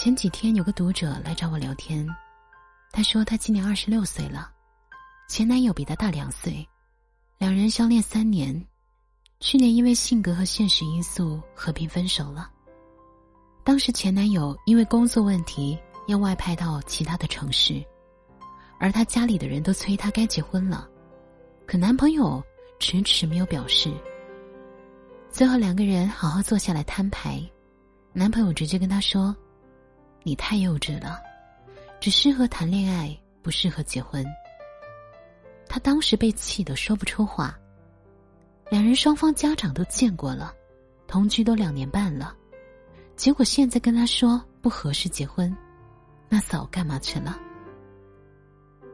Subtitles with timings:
[0.00, 2.06] 前几天有个读者来找我聊天，
[2.92, 4.48] 他说他今年二十六岁了，
[5.28, 6.64] 前男友比他大两岁，
[7.36, 8.64] 两人相恋三年，
[9.40, 12.48] 去年因为性格和现实因素和平分手了。
[13.64, 15.76] 当时前男友因为工作问题
[16.06, 17.84] 要外派到其他的城市，
[18.78, 20.88] 而他家里的人都催他该结婚了，
[21.66, 22.40] 可男朋友
[22.78, 23.92] 迟迟没有表示。
[25.28, 27.42] 最后两个人好好坐下来摊牌，
[28.12, 29.34] 男朋友直接跟他说。
[30.28, 31.18] 你太幼稚了，
[31.98, 34.22] 只适合谈恋爱，不适合结婚。
[35.66, 37.58] 他当时被气得说不出话。
[38.68, 40.52] 两人双方家长都见过了，
[41.06, 42.36] 同居都两年半了，
[43.16, 45.56] 结果现在跟他说不合适结婚，
[46.28, 47.34] 那早干嘛去了？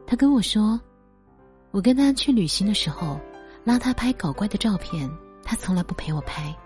[0.07, 0.81] 他跟我说，
[1.73, 3.19] 我跟他去旅行的时候，
[3.65, 5.11] 拉他拍搞怪的照片，
[5.43, 6.57] 他从来不陪我拍，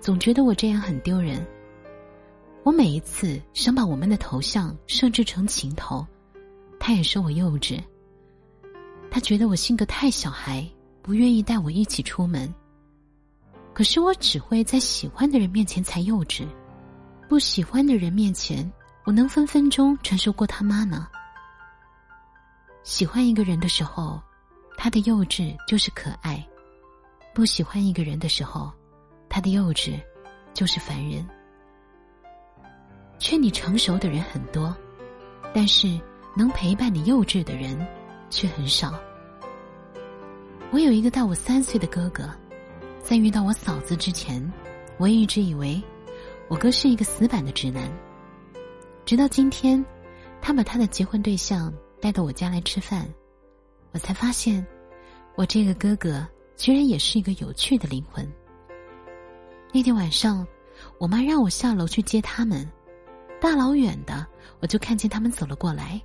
[0.00, 1.46] 总觉得我这样很丢人。
[2.68, 6.06] 我每一次想把我们的头像设置成情头，
[6.78, 7.82] 他也说我幼稚。
[9.10, 12.54] 他觉得我性格太小孩，不愿意带我一起出门。
[13.72, 16.46] 可是我只会在喜欢的人面前才幼稚，
[17.26, 18.70] 不喜欢的人面前，
[19.06, 21.08] 我能分分钟承受过他妈呢。
[22.82, 24.20] 喜欢一个人的时候，
[24.76, 26.36] 他的幼稚就是可爱；
[27.34, 28.70] 不喜欢一个人的时候，
[29.26, 29.98] 他的幼稚
[30.52, 31.26] 就是烦人。
[33.18, 34.74] 劝你成熟的人很多，
[35.52, 36.00] 但是
[36.36, 37.76] 能陪伴你幼稚的人
[38.30, 38.98] 却很少。
[40.70, 42.30] 我有一个大我三岁的哥哥，
[43.02, 44.40] 在遇到我嫂子之前，
[44.98, 45.82] 我一直以为
[46.48, 47.90] 我哥是一个死板的直男。
[49.04, 49.84] 直到今天，
[50.40, 53.08] 他把他的结婚对象带到我家来吃饭，
[53.92, 54.64] 我才发现，
[55.34, 58.30] 我这个哥哥居然也是一个有趣的灵魂。
[59.72, 60.46] 那天晚上，
[60.98, 62.70] 我妈让我下楼去接他们。
[63.40, 64.26] 大老远的，
[64.60, 66.00] 我就看见他们走了过来。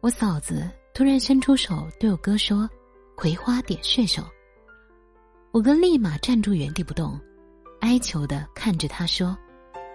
[0.00, 2.68] 我嫂子突然伸出手对我哥说
[3.16, 4.22] ：“葵花点穴手。”
[5.52, 7.18] 我哥立马站住原地不动，
[7.80, 9.36] 哀求的看着他说：“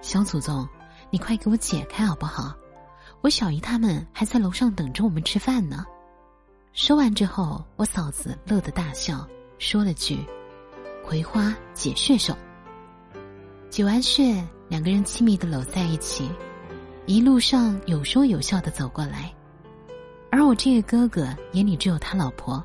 [0.01, 0.67] 小祖宗，
[1.09, 2.55] 你快给我解开好不好？
[3.21, 5.85] 我小姨他们还在楼上等着我们吃饭呢。”
[6.73, 9.25] 说完之后，我嫂子乐得大笑，
[9.59, 10.19] 说了句
[11.05, 12.35] ：“葵花解穴手。”
[13.69, 16.29] 解完穴，两个人亲密的搂在一起。
[17.07, 19.31] 一路上有说有笑的走过来，
[20.31, 22.63] 而我这个哥哥眼里只有他老婆，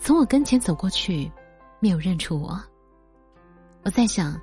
[0.00, 1.30] 从我跟前走过去，
[1.78, 2.60] 没有认出我。
[3.84, 4.40] 我在想，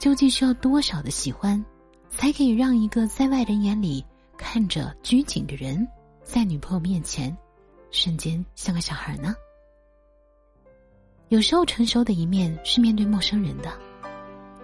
[0.00, 1.64] 究竟需要多少的喜欢，
[2.08, 4.04] 才可以让一个在外人眼里
[4.36, 5.86] 看着拘谨的人，
[6.24, 7.36] 在女朋友面前，
[7.92, 9.32] 瞬间像个小孩呢？
[11.28, 13.72] 有时候成熟的一面是面对陌生人的，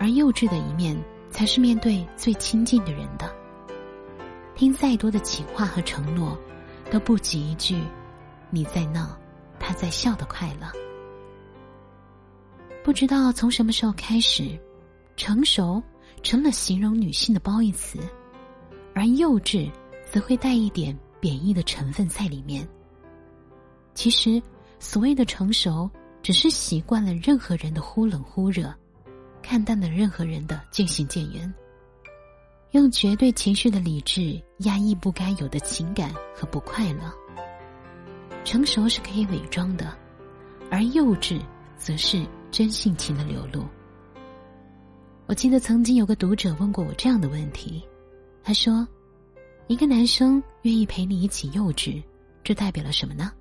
[0.01, 3.33] 而幼稚的一面才是面对最亲近的人的。
[4.57, 6.37] 听再多的情话和承诺，
[6.91, 7.79] 都不及一句
[8.49, 9.17] “你在闹，
[9.61, 10.67] 他在笑”的快乐。
[12.83, 14.59] 不知道从什么时候开始，
[15.15, 15.83] 成熟
[16.23, 17.99] 成了形容女性的褒义词，
[18.95, 19.71] 而幼稚
[20.11, 22.67] 则会带一点贬义的成分在里面。
[23.93, 24.43] 其实，
[24.79, 25.91] 所谓的成熟，
[26.23, 28.75] 只是习惯了任何人的忽冷忽热，
[29.43, 31.53] 看淡了任何人的渐行渐远。
[32.77, 37.11] 用绝对情绪的理智压抑不该有的情感和不快乐。
[38.45, 39.97] 成熟是可以伪装的，
[40.71, 41.41] 而幼稚
[41.79, 43.65] 则是真性情的流露。
[45.27, 47.83] 我记得曾经有个读者问过我这样的问题，
[48.45, 48.87] 他说
[49.69, 52.03] ：“一个男生愿意陪你一起幼稚，
[52.45, 53.33] 这代表了什么呢？”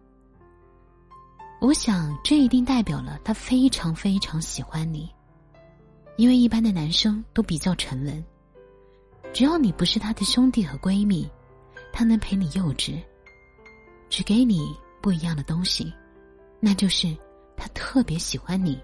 [1.59, 5.09] 我想，这一定代表了他非常非常喜欢你，
[6.16, 8.25] 因为一般的男生都比较沉稳。
[9.35, 11.29] 只要你不是他的兄弟和闺蜜，
[11.91, 13.03] 他能陪你幼稚，
[14.09, 15.94] 只给你不一样的东西，
[16.62, 17.13] 那就是
[17.57, 18.81] 他特别喜欢你，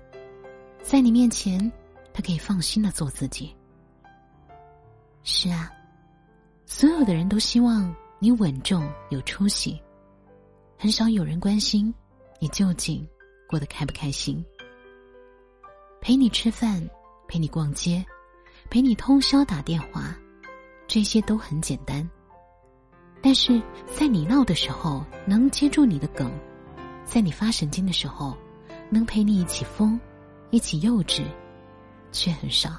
[0.84, 1.72] 在你面前，
[2.14, 3.56] 他可以放心的做自己。
[5.24, 5.72] 是啊，
[6.66, 9.82] 所有的人都希望你稳重有出息，
[10.78, 11.94] 很少有人关心
[12.42, 13.08] 你究竟
[13.48, 14.44] 过得开不开心。
[16.02, 16.86] 陪你吃饭，
[17.26, 18.06] 陪你逛街，
[18.70, 20.14] 陪你通宵打电话。
[20.94, 22.06] 这些都很简单，
[23.22, 23.62] 但是
[23.98, 26.30] 在你闹的时候能接住你的梗，
[27.06, 28.38] 在你发神经的时候
[28.90, 29.98] 能陪你一起疯，
[30.50, 31.24] 一起幼稚，
[32.12, 32.72] 却很少。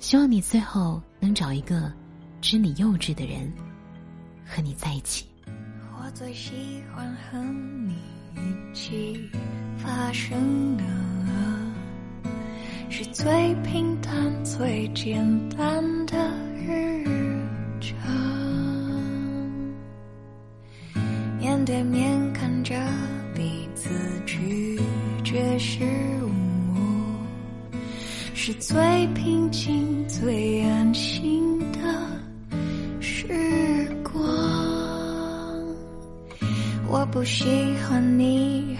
[0.00, 1.92] 希望你最后能找一个
[2.40, 3.52] 知你幼稚的人
[4.44, 5.28] 和你在一起。
[5.46, 7.38] 我最喜欢和
[7.86, 7.94] 你
[8.34, 9.30] 一起
[9.76, 10.82] 发生的，
[12.90, 16.47] 是最平淡、最简单的。
[17.88, 17.96] 成
[21.38, 22.74] 面对面看着
[23.34, 23.88] 彼此，
[24.26, 24.78] 拒
[25.24, 25.82] 绝失
[26.22, 26.30] 物
[28.34, 31.78] 是最平静、最安心的
[33.00, 33.26] 时
[34.02, 34.22] 光。
[36.86, 37.44] 我不喜
[37.88, 38.77] 欢你。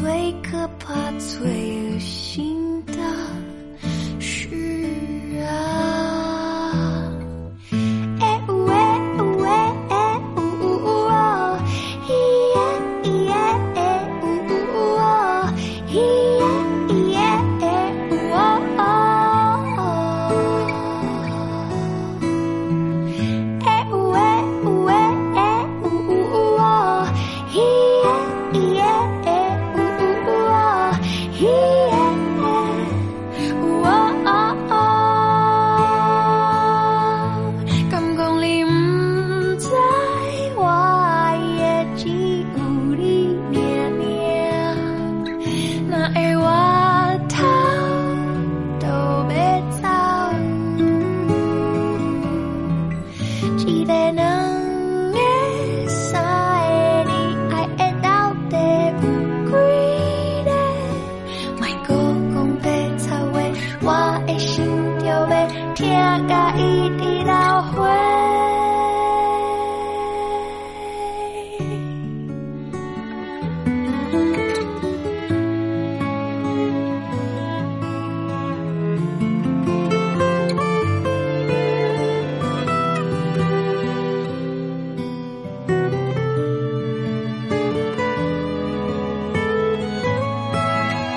[0.00, 2.94] 最可怕最恶心的
[53.56, 54.59] 期待能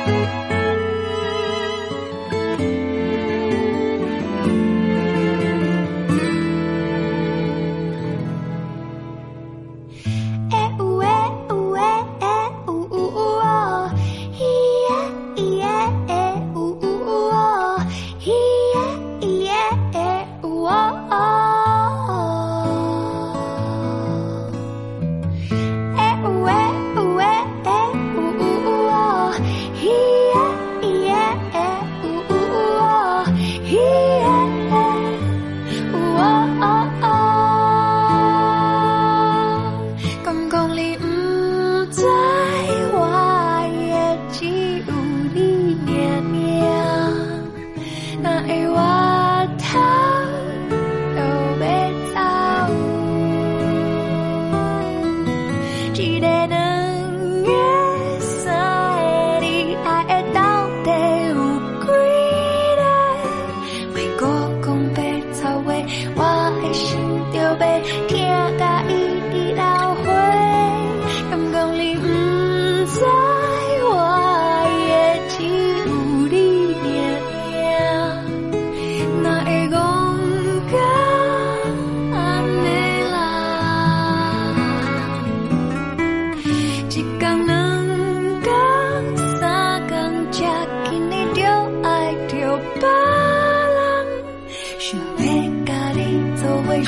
[0.05, 0.42] Música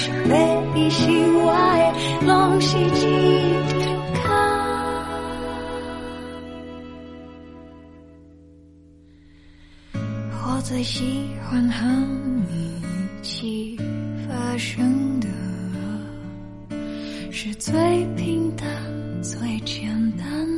[0.05, 0.37] 是被
[0.75, 3.07] 你心外弄袭击
[10.43, 11.87] 我最喜欢和
[12.47, 13.77] 你一起
[14.27, 15.27] 发生的
[17.31, 17.73] 是最
[18.15, 18.67] 平淡
[19.23, 20.25] 最简单。
[20.25, 20.54] 的